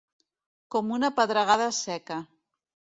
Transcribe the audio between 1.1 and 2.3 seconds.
pedregada seca.